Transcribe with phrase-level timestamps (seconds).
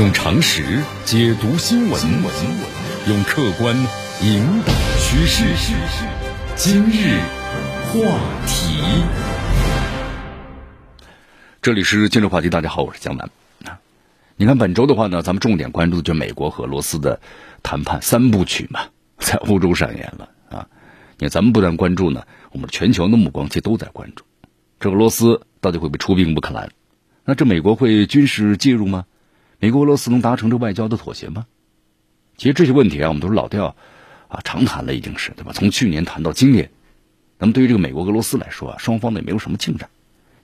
[0.00, 2.00] 用常识解读新闻，
[3.06, 3.76] 用客观
[4.22, 5.44] 引导趋势。
[6.56, 7.20] 今日
[7.84, 8.80] 话题，
[11.60, 12.48] 这里是今日话题。
[12.48, 13.28] 大家好，我是江南。
[14.36, 17.20] 你看本周的话呢，咱们重点关注的就美国和俄罗斯的
[17.62, 18.80] 谈判三部曲嘛，
[19.20, 20.66] 在欧洲上演了啊。
[21.18, 22.22] 你看咱们不断关注呢，
[22.52, 24.24] 我们全球的目光其实都在关注，
[24.78, 26.70] 这俄罗斯到底会不会出兵乌克兰？
[27.26, 29.04] 那这美国会军事介入吗？
[29.60, 31.46] 美国俄罗斯能达成这外交的妥协吗？
[32.38, 33.76] 其实这些问题啊，我们都是老调
[34.28, 35.52] 啊，常谈了，已经是对吧？
[35.52, 36.70] 从去年谈到今年，
[37.38, 39.90] 那么对于这个美国俄罗斯来说啊，双方呢也没有什么进展。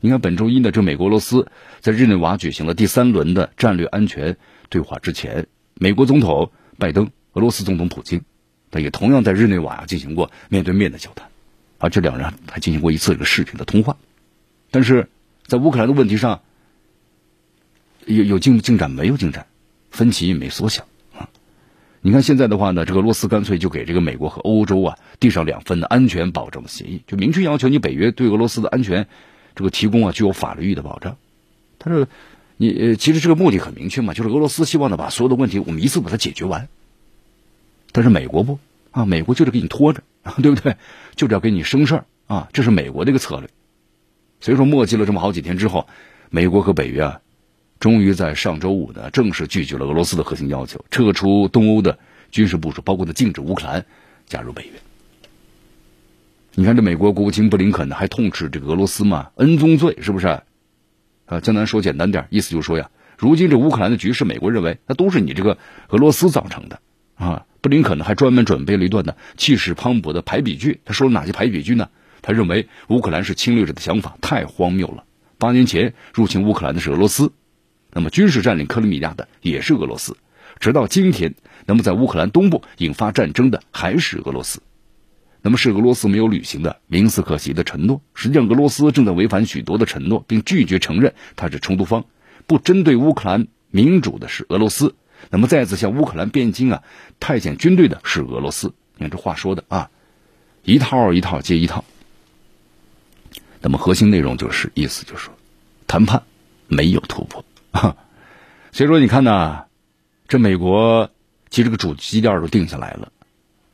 [0.01, 4.37] 你看本周一呢，这美国俄罗斯在日内瓦举行了第三轮的战略安全
[4.69, 8.21] 对话之前，美国总统拜登、俄罗斯总统普京，
[8.71, 11.31] 他也同样在日内瓦啊进行过面对面的交谈，
[11.79, 13.97] 啊，这两人还进行过一次这个视频的通话。
[14.71, 15.09] 但是
[15.47, 16.43] 在乌克兰的问题上，
[18.07, 19.47] 有有进进展没有进展，
[19.91, 21.29] 分歧也没缩小啊！
[22.01, 29.09] 你看现在的话呢，这个俄罗斯干脆就给这个美国和欧洲啊递上两份的安全保证的协议，就明确要求你北约对俄罗斯的安全
[29.57, 31.17] 这个提供啊具有法律意义的保障。
[31.81, 32.07] 他说，
[32.57, 36.69] 你呃其实这个目的很明确嘛，就是俄罗斯希望呢把所有的问题我们一次把它解决完。
[37.91, 38.61] 但是美国不
[38.93, 40.03] 啊，美国就是给你拖着，
[40.43, 40.77] 对不对？
[41.17, 43.49] 就是要给你生事儿啊，这是美国的一个策略。
[44.41, 45.89] 所以说磨叽了这么好几天之后，
[46.31, 47.21] 美国和北约啊。
[47.79, 51.99] 终于在上周五呢，正式拒绝了俄罗斯的核心要求，撤出东欧的
[52.31, 53.85] 军事部署，包括的禁止乌克兰
[54.27, 54.71] 加入北约。
[56.55, 60.27] 你看，这美国国务卿布林肯呢，还痛斥这个俄罗斯嘛，恩宗罪是不是？
[61.27, 66.81] 啊，江南说简单点，意思就是说呀，如今这乌克兰的局势，美国认为那都是你这个俄罗斯造成的
[67.15, 67.45] 啊。
[67.61, 71.91] 布林肯呢，还专门准备了一段呢气势磅礴的排比句，他说了哪些排比句呢？
[72.23, 75.05] 他认为乌克兰是侵略者的想法太荒谬了。
[75.37, 77.33] 八年前入侵乌克兰的是俄罗斯。
[77.93, 80.17] 那么，军事占领克里米亚的也是俄罗斯，
[80.61, 81.35] 直到今天，
[81.65, 84.61] 那么在乌克兰东部引发战争的还是俄罗斯。
[85.43, 88.03] 那么是俄罗斯没有履行的明斯克协议的承诺。
[88.15, 92.05] 实际上，俄罗斯正在违反许多的承诺，并拒绝承认它是冲突方。
[92.49, 94.95] 不针对乌克兰民主的是俄罗斯。
[95.31, 96.83] 那么再次向乌克兰边境啊
[97.21, 98.75] 派遣军队的是俄罗斯。
[98.97, 99.89] 你看这话说的啊，
[100.65, 101.85] 一套一套接一套。
[103.61, 105.35] 那么核心内容就是意思就是说，
[105.87, 106.23] 谈判
[106.67, 107.45] 没有突破。
[108.73, 109.65] 所以说，你看呢，
[110.29, 111.11] 这美国
[111.51, 113.13] 其实这个主基调都定下来了。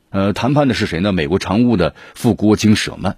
[0.09, 1.11] 呃，谈判的是谁呢？
[1.11, 3.17] 美国常务的副国务卿舍曼，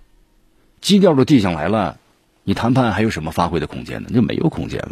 [0.79, 1.97] 基调都定下来了，
[2.43, 4.09] 你谈判还有什么发挥的空间呢？
[4.13, 4.91] 就没有空间了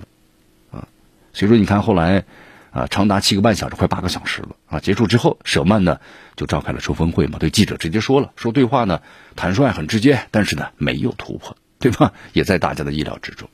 [0.72, 0.88] 啊。
[1.32, 2.26] 所以说，你看后来
[2.72, 4.80] 啊，长达七个半小时，快八个小时了啊。
[4.80, 6.00] 结束之后，舍曼呢
[6.36, 9.02] 就召开了抽风会嘛，对记者直接说了，说对话呢
[9.36, 12.12] 坦率很直接，但是呢没有突破，对吧？
[12.34, 13.48] 也在大家的意料之中。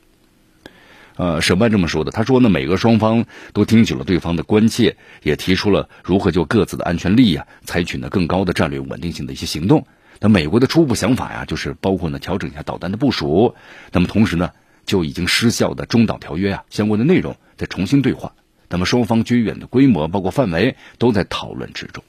[1.20, 2.12] 呃，舍曼这么说的。
[2.12, 9.86] 他说呢，美俄双方都听取了对方的关切，也提出了如何就各自的安全利益啊，采取呢更高的战略稳定性的一些行动。
[10.22, 13.54] 那美国的初步想法呀，就是包括呢调整一下导弹的部署。
[13.92, 14.52] 那么同时呢，
[14.86, 18.32] 就已经失效的中导条约啊相关的内容再重新对话。
[18.70, 22.02] 那么双方军演的规模包括范围都在讨论之中。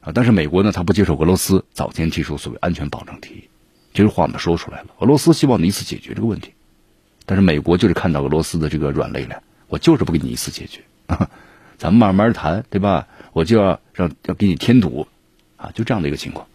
[0.00, 3.44] 啊，但是美国呢，他不接受俄罗斯早前提出所谓安全保障提议。
[3.92, 6.50] 这实话呢说出来了，俄罗斯希望你一次解决这个问题。
[7.26, 10.80] 但是美国就是看到俄罗斯的这个软肋了，我就是不给你一次解决，
[11.78, 13.08] 咱们慢慢谈，对吧？
[13.32, 15.08] 我就要让要给你添堵，
[15.56, 16.46] 啊，就这样的一个情况。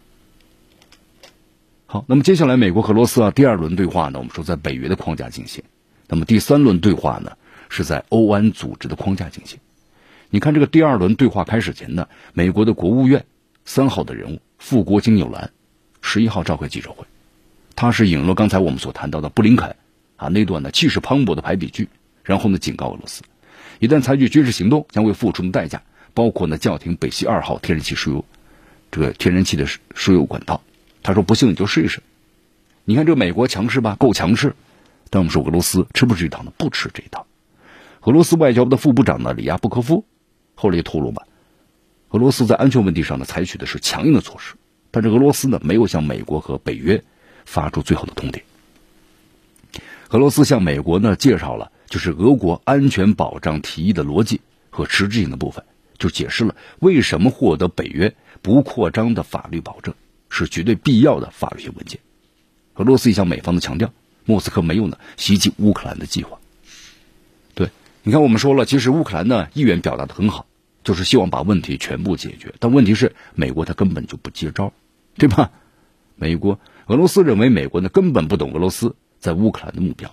[1.86, 5.64] 好，那么接下来美国和俄罗斯啊第二轮对话呢，我们说在北约的框架进行，
[6.08, 7.32] 那么第三轮对话呢
[7.68, 9.58] 是在欧安组织的框架进行。
[10.30, 13.26] 你看这个第二轮对话开始前呢，美国的国务院
[13.64, 15.50] 三号的人物副国金纽兰
[16.00, 17.04] 十一号召开记者会，
[17.74, 19.74] 他是引了刚才我们所谈到的布林肯。
[20.20, 21.88] 啊，那段呢气势磅礴的排比句，
[22.22, 23.22] 然后呢警告俄罗斯，
[23.78, 25.82] 一旦采取军事行动，将会付出的代价
[26.12, 28.24] 包括呢叫停北溪二号天然气输油，
[28.90, 30.60] 这个天然气的输油管道。
[31.02, 32.02] 他说不信你就试一试。
[32.84, 34.54] 你看这美国强势吧，够强势。
[35.08, 36.52] 但我们说俄罗斯吃不吃这套呢？
[36.58, 37.26] 不吃这一套。
[38.02, 40.04] 俄罗斯外交部的副部长呢里亚布科夫
[40.54, 41.22] 后来也透露吧，
[42.10, 44.54] 俄罗斯在安全问题上呢采取的是强硬的措施，
[44.90, 47.02] 但是俄罗斯呢没有向美国和北约
[47.46, 48.42] 发出最后的通牒。
[50.10, 55.64] 俄罗斯向美国呢介绍了就是俄国安全保障提议的逻辑和实质性的部分，
[55.98, 58.12] 就解释了为什么获得北约
[58.42, 59.94] 不扩张的法律保证
[60.28, 62.00] 是绝对必要的法律性文件。
[62.74, 63.92] 俄罗斯也向美方的强调，
[64.24, 66.40] 莫斯科没有呢袭击乌克兰的计划。
[67.54, 67.70] 对，
[68.02, 70.46] 你看我们说了，其实乌克兰呢意愿表达的很好，
[70.82, 74.72] 就是希望把问题全部解决，但问题是美国他根本就不接招，
[75.16, 75.52] 对吧？
[76.16, 78.96] 美国俄罗斯认为美国呢根本不懂俄罗斯。
[79.20, 80.12] 在乌克兰的目标，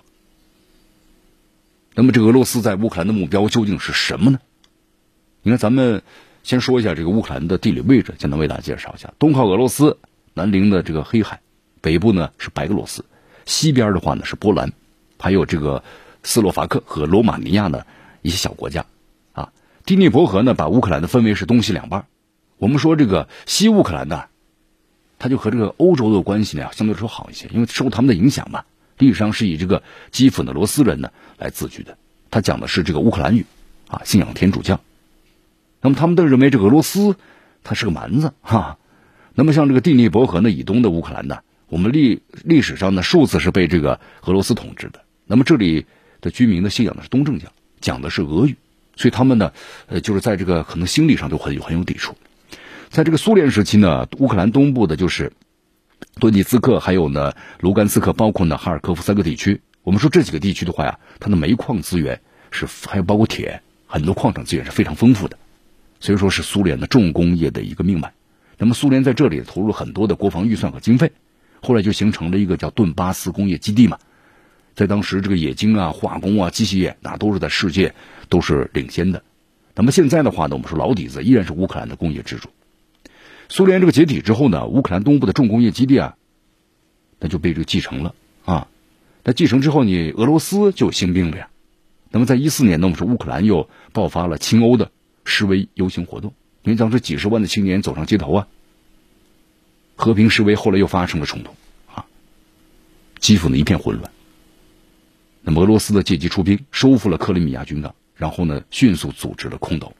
[1.94, 4.38] 那么这个俄罗斯在乌克兰的目标究竟是什么呢？
[5.42, 6.02] 你看，咱们
[6.42, 9.96] 先说一下这个乌克兰的地理位置，简单为大家介绍一下：东靠俄罗斯，
[10.34, 11.40] 南临的这个黑海，
[11.80, 13.04] 北部呢是白俄罗斯，
[13.46, 14.72] 西边的话呢是波兰，
[15.18, 15.82] 还有这个
[16.22, 17.86] 斯洛伐克和罗马尼亚的
[18.20, 18.84] 一些小国家。
[19.32, 19.52] 啊，
[19.86, 22.06] 第聂伯河呢把乌克兰的分为是东西两半。
[22.58, 24.24] 我们说这个西乌克兰呢，
[25.18, 28.64] 它就和这个欧洲的关系呢相对来说好一些，因为受他们的影响嘛。
[28.98, 31.96] 历史上是以这个基辅的罗斯人呢来自居的，
[32.30, 33.46] 他讲的是这个乌克兰语，
[33.88, 34.80] 啊，信仰天主教。
[35.80, 37.16] 那么他们都认为这个俄罗斯
[37.62, 38.78] 它是个蛮子哈。
[39.34, 45.02] 那么像这个第聂伯河呢以东的乌克兰呢，我们历历史上呢数次是被这个俄罗斯统治的。
[45.26, 45.86] 那么这里
[46.20, 47.46] 的居民的信仰的是东正教，
[47.80, 48.56] 讲的是俄语，
[48.96, 49.52] 所以他们呢，
[49.86, 52.16] 呃，就是在这个可能心理上都很有很有抵触。
[52.90, 55.32] 在这个苏联时期呢，乌克兰东部的就是
[56.20, 59.60] 顿涅茨克，还有呢卢甘斯克，包括呢哈尔科夫三个地区。
[59.82, 65.38] 我们说这几个地区的话呀，它的煤矿资源是还有包括铁，很多矿产资源是非常丰富的。
[66.00, 68.12] 所以说是苏联的重工业的一个命脉。
[68.56, 71.12] 那么苏联在这里投入很多的国防预算和经费，
[71.60, 73.98] 后来就形成了一个叫顿巴斯工业基地嘛。
[74.74, 77.94] 在当时这个冶金啊、化工啊、机械业，那都是在世界
[78.28, 79.22] 都是领先的。
[79.74, 82.48] 那么现在的话呢，我们说老底子依然是乌克兰的工业支柱。
[83.48, 86.16] 苏联这个解体之后呢，乌克兰东部的重工业基地啊，
[87.18, 88.14] 那就被这个继承了
[88.44, 88.68] 啊。
[89.24, 91.48] 那继承之后，你俄罗斯就兴兵了呀。
[92.10, 94.90] 那么在一四年呢，我们说乌克兰又爆发了亲欧的。
[95.30, 98.48] 示威游行活动，因为当时几十万的青年走上街头啊，
[99.94, 101.50] 和平示威，后来又发生了冲突
[101.94, 102.06] 啊，
[103.18, 104.10] 基辅呢一片混乱。
[105.42, 109.92] 那么俄罗斯的借机出兵，收复了克里米亚军港，然后呢迅速组织了空投。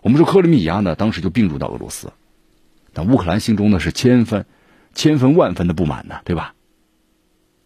[0.00, 2.10] 我们说克里米亚呢当时就并入到俄罗斯，
[2.92, 4.46] 但乌克兰心中呢是千分、
[4.94, 6.54] 千分万分的不满呢，对吧？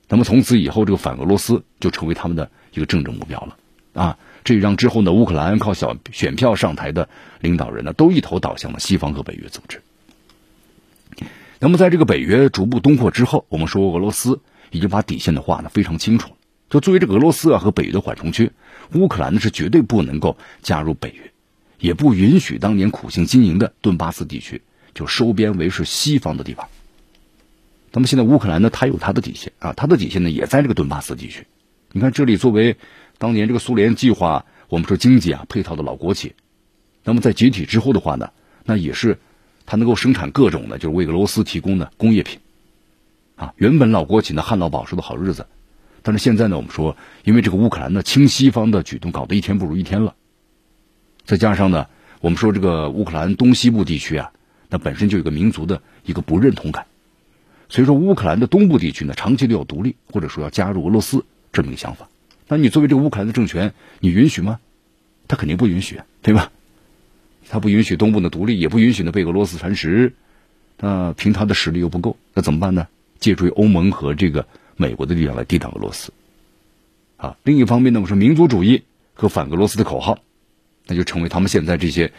[0.09, 3.57] 那么从此以后，这个反俄罗斯就成为他们的一个政治目标了
[4.01, 4.19] 啊。
[4.45, 7.09] 这让之后呢，乌克兰靠小选票上台的
[7.41, 9.83] 领导人呢，都一头倒向了西方和北约组织。
[11.59, 14.41] 那么，在这个北约逐步东扩之后，我们说俄罗斯
[14.71, 16.37] 已经把底线的话呢非常清楚了。
[16.71, 18.53] 就作为这个俄罗斯啊和北约的缓冲区，
[18.93, 21.33] 乌克兰呢是绝对不能够加入北约，
[21.81, 24.63] 也不允许当年苦心经营的顿巴斯地区
[24.97, 26.67] 就收编为是西方的地方。
[27.93, 31.47] 那么现在乌克兰呢，它有它的底线啊，它的底线呢也在这个顿巴斯地区。
[31.93, 32.77] 你看这里作为。
[33.19, 36.35] 当年这个苏联计划，我们说经济啊配套的老国企，
[37.03, 38.31] 那么在解体之后的话呢，
[38.67, 39.19] 那也是
[39.65, 42.41] 它能够生产各种的，就是为俄罗斯提供的工业品，
[43.35, 45.47] 啊，原本老国企呢旱涝保收的好日子，
[46.03, 46.95] 但是现在呢，我们说
[47.25, 50.15] 因为这个乌克兰的亲西方的举动搞得一天不如一天了，
[51.25, 51.87] 再加上呢，
[52.21, 54.31] 我们说这个乌克兰东西部地区啊，
[54.69, 56.87] 那本身就有个民族的一个不认同感，
[57.69, 62.09] 所以说乌克兰的东部地区呢，长期都要独立，或者说要加入俄罗斯这么一个想法。
[62.49, 64.61] 那你作为这个乌克兰的政权，你允许吗？
[65.29, 66.53] 他肯定不允许，对吧？
[67.49, 70.15] 他不允许东部的独立，也不允许呢被俄罗斯蚕食。
[70.79, 72.89] 那凭他的实力又不够，那怎么办呢？
[73.19, 74.47] 借助于欧盟和这个
[74.77, 76.13] 美国的力量来抵挡俄罗斯。
[77.17, 78.83] 啊，另一方面呢，我说民族主义
[79.15, 80.19] 和反俄罗斯的口号，
[80.87, 82.13] 那就成为他们现在这些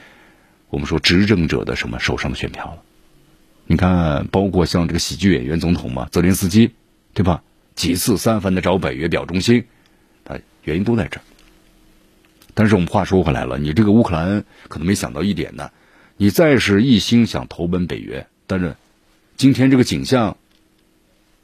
[0.70, 2.82] 我们说执政者的什么手上的选票了。
[3.66, 6.72] 你看，包括像这个喜剧演员总统嘛，泽连斯基，
[7.14, 7.44] 对吧？
[7.76, 9.66] 几次三番的找北约表忠心。
[10.26, 11.24] 啊原因都在这儿，
[12.54, 15.72] 但是我们话说回来了，你这个乌克兰可能没想到一点呢，
[16.18, 18.76] 你再是一心想投奔北约，但是
[19.38, 20.36] 今天这个景象，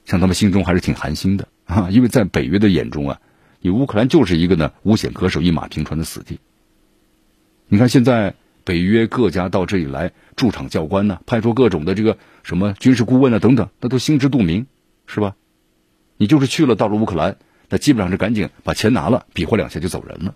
[0.05, 3.21] 像他们心中还是挺寒心的啊，因为在北约的眼中啊，
[3.61, 6.39] 你乌克兰就是一个呢无险可守、一马平川的死地。
[7.69, 14.67] 你看现在北约各家到这里来驻场教官呢，派出各种的这个什么军事顾问啊等等，那都心知肚明，
[15.05, 15.35] 是吧？
[16.17, 17.37] 你就是去了到了乌克兰。
[17.69, 20.35] 那基本上是赶紧把钱拿了，比划两下就走人了。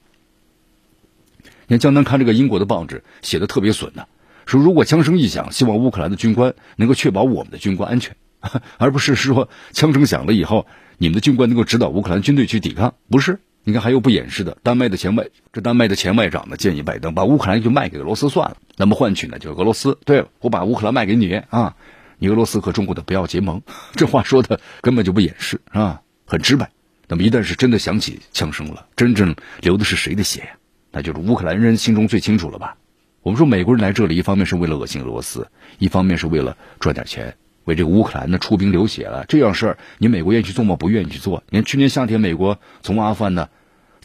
[1.67, 4.07] 你看江南看这个英国的报纸写的特别损呢，
[4.47, 8.15] 说如果枪声一响，希望乌克兰的军官能够确保我们的军官安全，
[8.79, 10.65] 而不是说枪声响了以后，
[10.97, 12.95] 你们的军官能够指导乌克兰军队去抵抗。
[13.09, 21.75] 不是，你看还有不掩饰的，丹麦的前外这丹麦的前外长呢建议拜登把乌克兰就卖给俄罗斯算了，那么换取呢就俄罗斯对我把乌克兰卖给你啊，
[22.17, 23.61] 你俄罗斯和中国的不要结盟。
[23.93, 26.71] 这话说的根本就不掩饰啊，很直白。
[27.09, 30.47] 那么一旦是真的响起枪声了，真正流的是谁的血呀？
[30.93, 32.77] 那就是乌克兰人心中最清楚了吧？
[33.21, 39.25] 我们说美国人来这里，一方面是为了恶心俄罗斯，一方面是为了赚点钱，为这个乌克兰呢出兵流血了。
[39.27, 40.77] 这样事儿，你美国愿意去做吗？
[40.77, 41.43] 不愿意去做。
[41.49, 43.49] 你看去年夏天，美国从阿富汗呢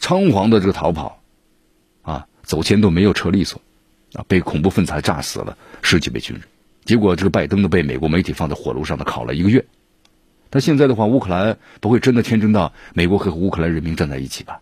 [0.03, 1.21] 仓皇的这个逃跑，
[2.01, 3.61] 啊，走前都没有撤利索，
[4.11, 6.43] 啊，被恐怖分子还炸死了十几位军人。
[6.83, 9.63] 结果这个拜登呢，被美国媒体放在火炉上呢烤了一个月。
[10.49, 14.59] 但现在的话，乌克兰不会真的天真到美国会和乌克兰人民站在一起吧？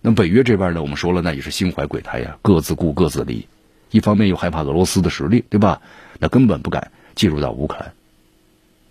[0.00, 3.46] 那北约这边呢，我们说了，那也是心怀鬼胎呀，各自顾各自的利益。
[3.92, 5.82] 一方面又害怕俄罗斯的实力，对吧？
[6.18, 7.92] 那根本不敢进入到乌克兰。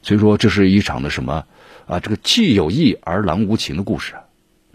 [0.02, 1.46] 所以说，这是一场的什么
[1.88, 2.00] 啊？
[2.00, 4.14] 这个既有义而狼无情的故事，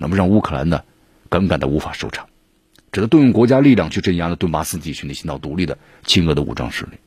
[0.03, 0.83] 那么让乌克兰呢，
[1.31, 2.27] 尴尬的无法收场，
[2.91, 6.99] 只得动用国家力量去镇压了顿巴斯地区内心闹独立的亲俄的武装势力。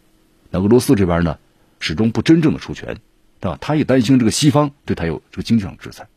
[0.49, 1.37] 那俄罗斯这边呢，
[1.81, 2.97] 始终不真正的出拳，
[3.41, 3.57] 对吧？
[3.59, 6.07] 他也担心这个西方对他有这个经济上制裁。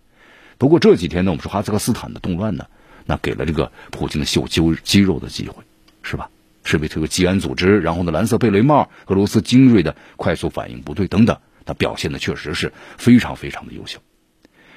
[0.57, 2.67] 不过这几天呢，我们说哈萨克斯坦的动乱呢，
[3.07, 5.65] 那给了这个普京的秀肌肌肉的机会，
[6.03, 6.31] 是吧？
[6.65, 13.99] 是为这个吉安组织，然后呢，蓝色贝雷帽，俄罗斯精锐的快速反应部队等等，他表现的确实是非常非常的优秀。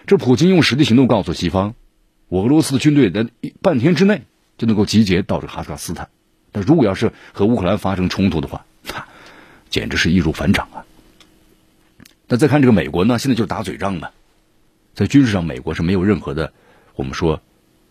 [0.07, 1.75] 这普京用实际行动告诉西方，
[2.31, 3.27] 我俄罗斯的军队在
[3.61, 4.21] 半天之内
[4.57, 6.07] 就能够集结到这个哈萨克斯坦。
[6.53, 9.05] 那如果要是和乌克兰发生冲突的话，那
[9.69, 10.85] 简直是易如反掌啊！
[12.29, 14.11] 那再看这个美国呢，现在就是打嘴仗嘛。
[14.93, 16.53] 在军事上，美国是没有任何的，
[16.95, 17.41] 我们说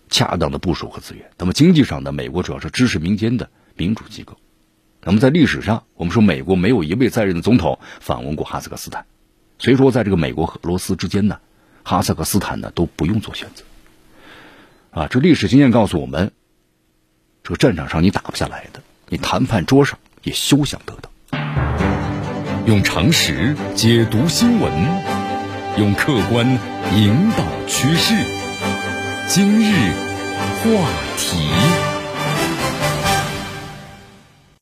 [0.08, 1.30] 恰当的部署和资源。
[1.36, 4.38] 那么经济上呢，美国主要是支持民间的民主机构。
[5.02, 9.04] 那么在历史上，我们说美国没有一位在任的总统访问过哈萨克斯坦，
[9.58, 11.40] 所以说在这个美国和俄罗斯之间呢，
[11.82, 13.64] 哈萨克斯坦呢都不用做选择。
[14.90, 16.32] 啊，这历史经验告诉我们，
[17.44, 21.10] 这个战场上你打不下来的，你谈判桌上也休想得到。
[22.66, 24.72] 用常识解读新闻，
[25.78, 26.46] 用客观
[26.94, 28.14] 引导趋势。
[29.28, 29.92] 今日
[30.62, 31.89] 话题。